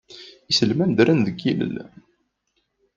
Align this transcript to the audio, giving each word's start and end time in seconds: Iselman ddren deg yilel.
Iselman 0.51 0.91
ddren 0.93 1.19
deg 1.27 1.37
yilel. 1.43 1.75